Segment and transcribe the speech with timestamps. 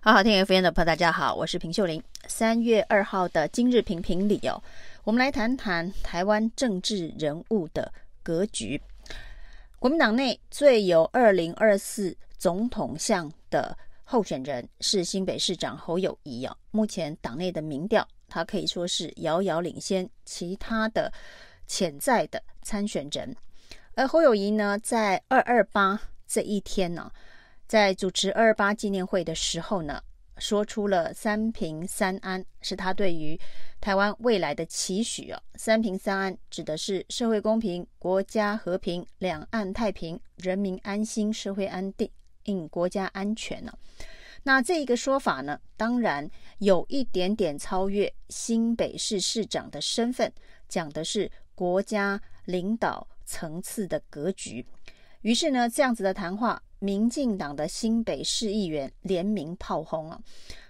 [0.00, 2.00] 好好听 FM 的朋友，大家好，我是平秀玲。
[2.28, 4.62] 三月二号的今日评评理哦，
[5.02, 7.92] 我们来谈谈台湾政治人物的
[8.22, 8.80] 格局。
[9.80, 16.56] 国民党内最有二零二四总统相的候选人是新北市长侯友宜哦。
[16.70, 21.12] 目前党内的民调，他可以说是遥遥领先其他的
[21.66, 23.34] 潜在的参选人。
[23.96, 27.10] 而侯友宜呢，在二二八这一天呢，
[27.68, 30.02] 在主持二二八纪念会的时候呢，
[30.38, 33.38] 说出了三平三安，是他对于
[33.78, 35.38] 台湾未来的期许哦。
[35.56, 42.10] 三平三安指的是社会公平、国家和平、两岸太平、人民安心、社会安定、
[42.44, 43.70] 应国家安全呢。
[44.42, 46.26] 那这一个说法呢，当然
[46.60, 50.32] 有一点点超越新北市市长的身份，
[50.70, 54.64] 讲的是国家领导层次的格局。
[55.20, 56.62] 于是呢，这样子的谈话。
[56.80, 60.20] 民进党的新北市议员联名炮轰啊，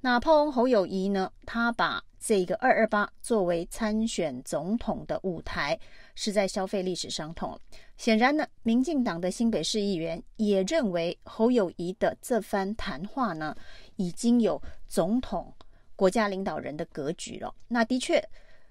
[0.00, 1.30] 那炮轰侯友宜呢？
[1.46, 5.78] 他把这个二二八作为参选总统的舞台，
[6.14, 7.58] 是在消费历史伤痛。
[7.96, 13.54] 显然呢，民进党的新北市议员也认为侯友宜的这番谈话呢，
[13.96, 15.54] 已经有总统、
[15.96, 17.54] 国家领导人的格局了。
[17.68, 18.22] 那的确，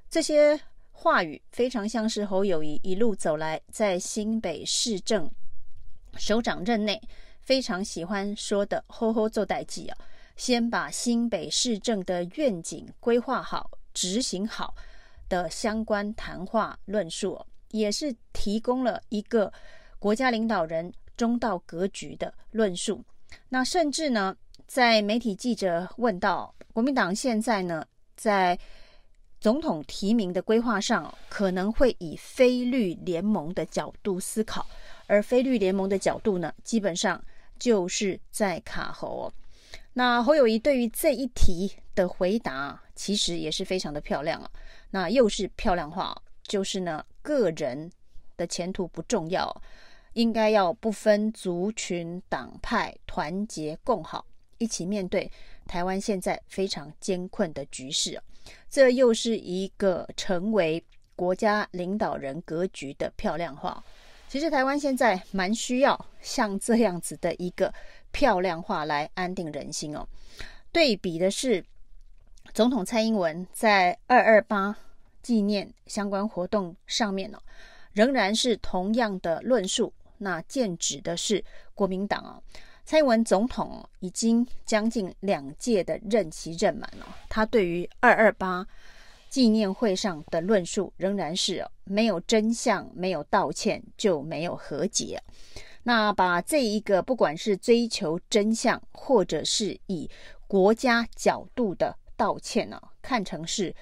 [0.10, 0.60] 这些
[0.92, 5.30] 话语非常像是侯友宜一路走来在新北市政
[6.16, 7.02] 首长任内。
[7.44, 9.98] 非常喜欢说的“好好做代际”啊，
[10.38, 14.74] 先把新北市政的愿景规划好、执行好
[15.28, 19.52] 的相关谈话论述，也是提供了一个
[20.00, 23.04] 国家领导人中道格局的论述。
[23.50, 24.36] 那甚至呢，
[24.66, 27.86] 在媒体记者问到国民党现在呢，
[28.16, 28.58] 在
[29.42, 34.66] 总统提名的规划上，可能会以非绿联盟的角度思考，
[35.08, 37.22] 而非绿联盟的角度呢，基本上。
[37.64, 39.34] 就是在卡侯哦，
[39.94, 44.52] 那侯友谊对于这一题的回答，其实也是非常的漂亮啊。
[44.92, 47.90] 那又是漂亮话，就是呢，个人
[48.36, 49.50] 的前途不重要，
[50.12, 54.26] 应该要不分族群、党派，团结共好，
[54.58, 55.32] 一起面对
[55.66, 58.22] 台湾现在非常艰困的局势。
[58.70, 60.84] 这又是一个成为
[61.16, 63.82] 国家领导人格局的漂亮话。
[64.34, 67.72] 其实台湾现在蛮需要像这样子的一个
[68.12, 70.08] 漂亮话来安定人心哦。
[70.72, 71.64] 对比的是，
[72.52, 74.76] 总统蔡英文在二二八
[75.22, 77.38] 纪念相关活动上面哦，
[77.92, 79.94] 仍然是同样的论述。
[80.18, 81.46] 那剑指的是
[81.76, 82.42] 国民党哦。
[82.84, 88.66] 蔡英文总统已经将近两届的任期任满了，他对于二二八。
[89.34, 95.20] 纪念会上的论述仍然是没有真相，没有道歉就没有和解。
[95.82, 100.08] 那把这一个不管是追求真相，或者是以
[100.46, 103.76] 国家角度的道歉呢，看成是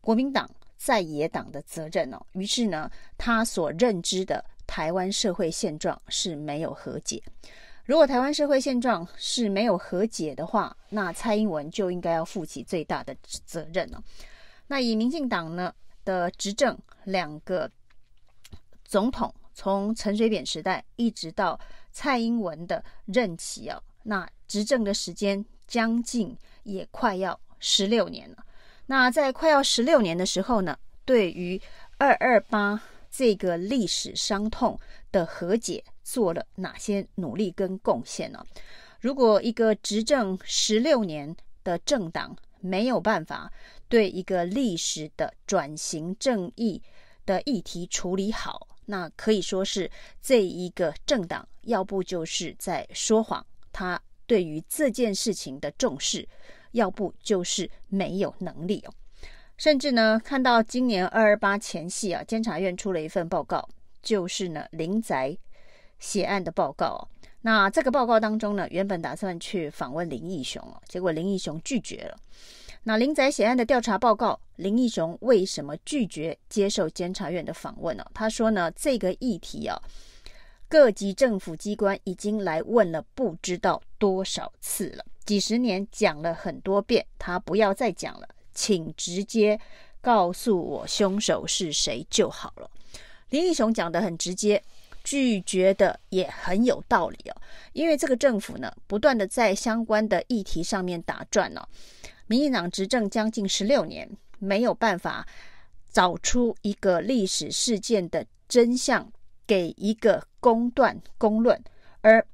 [0.00, 2.20] 国民党在野党的责任哦。
[2.32, 7.22] 于是呢，他所认知的台湾社会现状是没有和解。
[7.84, 14.02] 如果台湾社会现状是没有和解的话，那蔡英文就应该要负起最大的责任了。
[14.68, 15.72] 那以民进党呢
[16.04, 17.70] 的执政两个
[18.84, 21.58] 总统，从陈水扁时代一直到
[21.92, 28.44] 蔡英文的任期啊，那执政的时间将近也快要十六年了。
[28.86, 31.60] 那在快要十六年的时候呢，对于
[31.98, 34.78] 二二八这个历史伤痛
[35.10, 38.44] 的和解做了哪些努力跟贡献呢？
[39.00, 41.34] 如果一个执政十六年
[41.64, 43.50] 的政党，没有办法
[43.88, 46.82] 对一个历史的转型正义
[47.24, 49.90] 的议题处理好，那可以说是
[50.20, 56.28] 这一个政党，要不就是在说谎，他对于这件事情的重视，
[56.72, 58.92] 要不就是没有能力哦。
[59.56, 63.66] 甚至呢，看到今年二二八前夕啊，监察院出了一份报告，
[64.02, 65.36] 就是呢林宅
[65.98, 67.08] 血案的报告哦。
[67.42, 72.16] 那这个报告当中呢，原本打算去访问林义雄哦，结果林义雄拒绝了。
[72.82, 78.04] 那林宅血案的调查报告，林义雄为什么拒绝接受监察院的访问呢？
[78.12, 79.80] 他说呢，这个议题啊，
[80.68, 89.60] 各级政府机关已经来问了不知道多少次了，几十年讲了很多遍，他不要再讲了，请直接
[90.00, 92.68] 告诉我凶手是谁就好了。
[93.30, 94.62] 林义雄讲得很直接。
[95.06, 97.36] 拒绝的也很有道理哦，
[97.72, 101.62] 因为这个政府呢，不断的在相关的议题上面打转哦。
[102.26, 104.10] 民进党执政将近十六年，
[104.40, 105.24] 没有办法
[105.92, 109.08] 找出一个历史事件的真相，
[109.46, 111.62] 给一个公断公论，
[112.00, 112.26] 而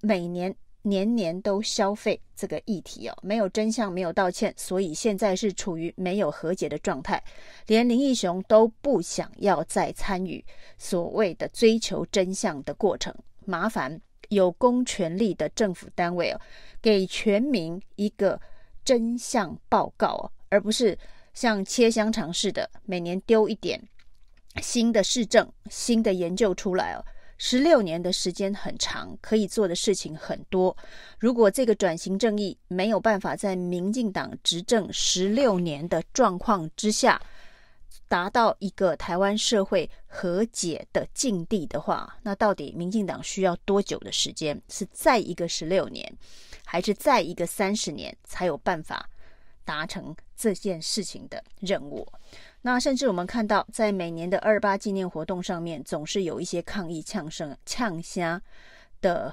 [0.00, 0.52] 每年
[0.88, 7.20] 年年都消费这个议题哦，没有真相，没有道歉，所以现在是处于没有和解的状态，
[7.66, 10.44] 连林义雄都不想要再参与
[10.78, 13.12] 所谓的追求真相的过程，
[13.44, 16.40] 麻烦有公权力的政府单位哦，
[16.80, 18.40] 给全民一个
[18.84, 20.96] 真相报告哦，而不是
[21.34, 23.82] 像切香肠似的每年丢一点
[24.62, 27.04] 新的市政、新的研究出来哦。
[27.38, 30.76] 十六年的时间很长，可以做的事情很多。
[31.18, 37.20] 如果这个转型正义没有办法在民进党执政十六年的状况之下，
[38.08, 44.60] 达到一个台湾社会和解的境地的话，那到底民进党需要多久的时间？
[44.68, 46.10] 是再一个十六年，
[46.64, 49.08] 还是再一个三十年，才有办法
[49.64, 52.06] 达成这件事情的任务？
[52.66, 58.42] 那甚至我们看到，在每年的二八纪念活动上面，总是有一些抗议呛声、呛虾
[59.00, 59.32] 的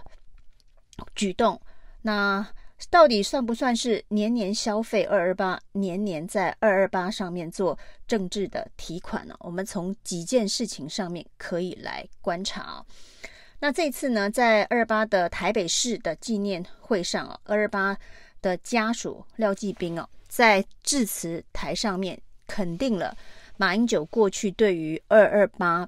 [1.15, 1.59] 举动。
[2.03, 2.47] 那
[2.91, 7.75] 到底算不算是年年消费二二八，年年在二二八上面做
[8.05, 9.35] 政治的提款呢？
[9.39, 12.85] 我们从几件事情上面可以来观察。
[13.59, 17.97] 那这次呢，在二二八的台北市的纪念会上啊，二二八
[18.43, 22.21] 的家属廖继斌哦，在致辞台上面。
[22.47, 23.15] 肯定了
[23.57, 25.87] 马英九过去对于二二八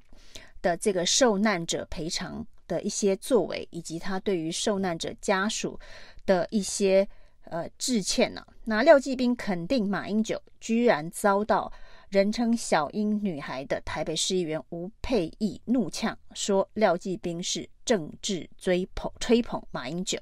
[0.62, 5.80] 的这个受难者赔偿的一些作为，以及他对于受难者家属
[6.25, 7.07] 的一些
[7.44, 11.72] 呃致歉呢、那廖继斌肯定马英九居然遭到
[12.10, 20.18] 人称“小英女孩”的台北市议员吴佩义怒呛，说廖继斌是政治追捧吹捧马英九。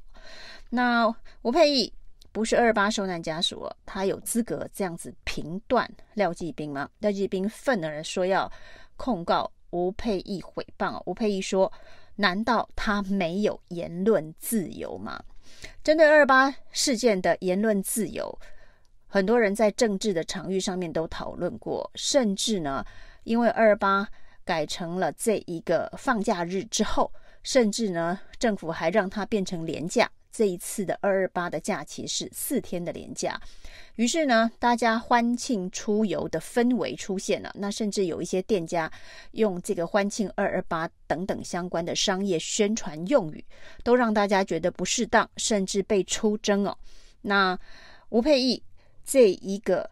[0.70, 1.14] 那
[1.44, 1.94] 吴佩义。
[2.34, 6.90] 不是二八受难家属，他有资格这样子评断廖继斌吗？
[6.98, 8.52] 廖继斌愤而说要
[8.98, 11.00] 控告吴沛忆诽谤。
[11.06, 11.72] 吴沛忆说
[12.18, 15.24] ：“难道他没有言论自由吗？”
[15.84, 18.36] 针对二八事件的言论自由，
[19.06, 22.84] 很多人在政治的场域上面都讨论过，甚至呢，
[23.26, 24.08] 因为二二八
[24.44, 27.14] 改成了这一个放假日之后，
[27.44, 30.10] 甚至呢，政府还让它变成连假。
[30.34, 33.40] 这一次的二二八的假期是四天的连假，
[33.98, 37.52] 于是呢，大家欢庆出游的氛围出现了。
[37.54, 38.92] 那甚至有一些店家
[39.34, 43.46] 用这个欢庆二二八等等相关的商业宣传用语，
[43.84, 46.76] 都让大家觉得不适当，甚至被出征哦。
[47.22, 47.56] 那
[48.10, 48.64] 吴沛忆
[49.06, 49.88] 这一个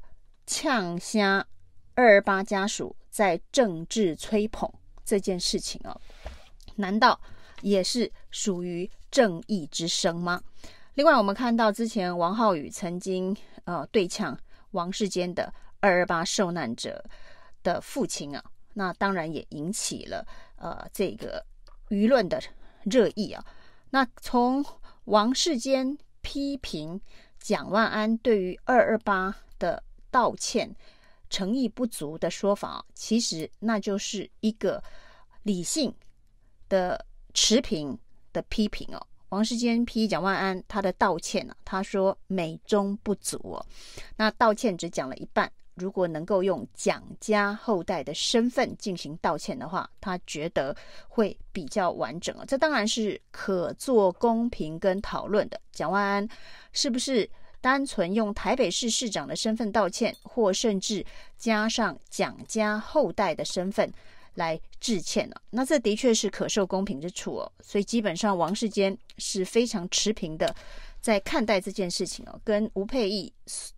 [0.48, 1.46] 呛虾
[1.94, 4.68] 二二八家属在政治吹捧
[5.06, 5.96] 这件事情哦，
[6.78, 7.22] 难道
[7.62, 8.90] 也是属于？
[9.12, 10.42] 正义之声吗？
[10.96, 13.36] 另外，我们看到之前王浩宇曾经
[13.66, 14.38] 呃对呛
[14.72, 17.04] 王世坚的二二八受难者
[17.62, 18.44] 的父亲啊，
[18.74, 20.25] 那当然也引起了
[20.56, 21.46] 呃这个
[21.90, 22.42] 舆论的
[22.84, 23.46] 热议啊。
[23.90, 24.66] 那从
[25.06, 27.00] 王世坚批评
[27.40, 30.74] 蒋万安对于二二八的道歉
[31.30, 34.84] 诚意不足的说法，其实那就是一个
[35.44, 35.94] 理性
[36.69, 37.98] 的持平
[38.33, 43.66] 的批评哦，王世坚批蒋万安他的道歉呢、啊，他说美中不足哦，
[44.16, 50.75] 那道歉只讲了一半，如果能够用蒋家后代的身份进行道歉的话，他觉得
[51.07, 52.44] 会比较完整哦。
[52.48, 55.60] 这当然是可做公平跟讨论的。
[55.72, 56.28] 蒋万安
[56.74, 57.30] 是不是
[57.62, 61.06] 单纯用台北市市长的身份道歉，或甚至
[61.38, 63.92] 加上蒋家后代的身份？
[64.35, 67.52] 来致歉了，那这的确是可受公平之处哦。
[67.61, 70.56] 所以基本上王世坚是非常持平的，
[71.02, 72.40] 在看待这件事情哦。
[72.44, 73.33] 跟吴沛忆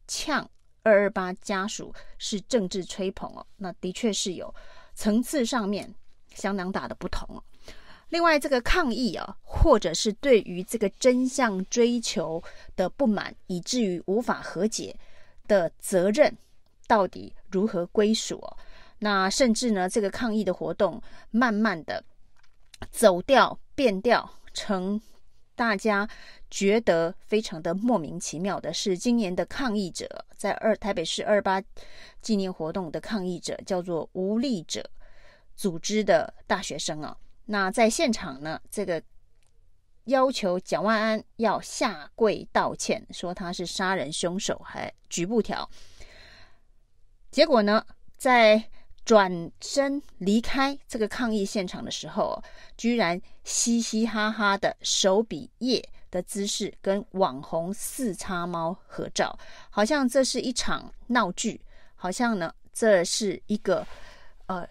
[0.07, 0.49] 呛
[0.83, 4.53] 二二八家属是政治吹捧哦，那的确是有
[4.93, 5.93] 层次上面
[6.35, 7.43] 相当大的不同哦。
[8.09, 12.43] 另外，这个抗议啊，或者是对于这个真相追求
[12.75, 14.95] 的不满，以至于无法和解
[15.47, 16.37] 的责任，
[16.85, 18.57] 到底如何归属哦？
[19.03, 22.01] 那甚至呢，这个抗议的活动慢慢的
[22.89, 24.99] 走调变调，成
[25.55, 26.07] 大家
[26.49, 31.61] 觉得非常的莫名其妙的是，今年的抗议者在二台北市二八
[32.21, 34.89] 纪念活动的抗议者叫做无力者
[35.53, 37.17] 组织的大学生啊，
[37.47, 39.03] 那在现场呢，这个
[40.05, 45.69] 要求蒋万安要下跪道歉，说他是杀人凶手，还举布条，
[47.29, 48.69] 结果呢，在
[49.05, 52.41] 转身离开这个抗议现场的时候，
[52.77, 59.37] 居然嘻嘻哈哈的手比耶的姿势跟网红四叉猫合照，
[59.69, 61.59] 好像这是一场闹剧，
[61.95, 63.85] 好像呢这是一个
[64.45, 64.67] 呃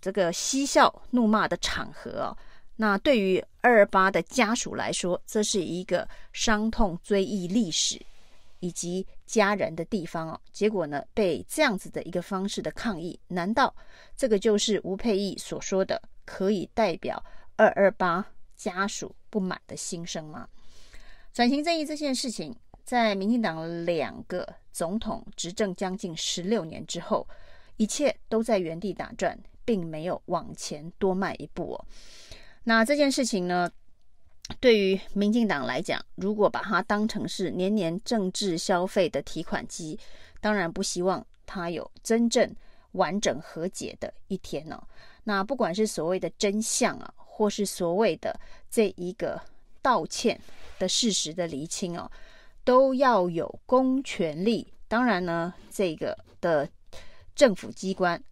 [0.00, 2.36] 这个嬉笑怒骂的场合哦。
[2.76, 8.00] 那对于二二八的家属来说，这是一个伤痛追忆历史
[8.60, 10.40] 以及家人的地方哦。
[10.52, 13.74] 结果呢，被这样子的一个方式的抗议，难道
[14.16, 17.22] 这个就是吴佩义所说的可以代表
[17.56, 18.24] 二二八
[18.56, 20.48] 家属不满的心声吗？
[21.32, 27.26] 转型正义这件事情，在民进党两个总统执政将近十六年之后，
[27.76, 31.84] 一切都在原地打转，并没有往前多迈一步哦。
[32.64, 33.70] 那这件事情呢，
[34.58, 39.98] 对于民进党来讲，如果把它当成是年年政治消费的提款机，
[40.40, 42.54] 当然不希望它有真正
[42.92, 44.82] 完整和解的一天、哦。
[45.24, 48.38] 那不管是所谓的真相啊，或是所谓的
[48.70, 49.40] 这一个
[49.80, 50.38] 道歉
[50.78, 52.10] 的事实的厘清哦，
[52.64, 56.68] 都要有公权力，当然呢，这个的
[57.34, 58.22] 政府机关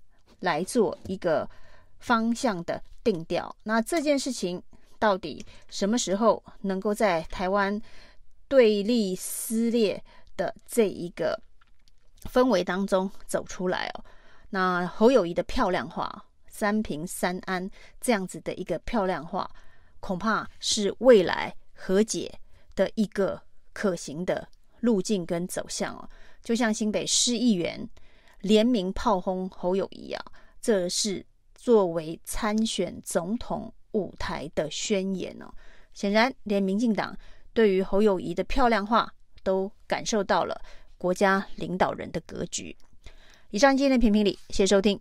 [0.41, 1.49] 来做一个
[2.01, 2.83] 方向的。
[3.05, 4.63] 定调，那这件事情
[4.99, 7.81] 到底什么时候能够在台湾
[8.49, 10.03] 对立撕裂
[10.37, 11.41] 的这一个
[12.25, 14.05] 氛围当中走出来哦？
[14.51, 19.51] 那侯友谊的漂亮话“三平三安”这样子的一个漂亮话，
[20.01, 22.41] 恐怕是未来和解
[22.75, 23.41] 的一个
[23.73, 24.49] 可行的
[24.81, 26.09] 路径跟走向哦。
[26.43, 27.89] 就像新北市议员
[28.41, 30.25] 联名炮轰侯友谊啊，
[30.61, 31.25] 这是。
[31.61, 35.53] 作为参选总统舞台的宣言哦，
[35.93, 37.17] 显然连民进党
[37.53, 40.61] 对于侯友谊的漂亮话都感受到了
[40.97, 42.77] 国家领导人的格局。
[43.51, 45.01] 以上今天的评评理，谢谢收听。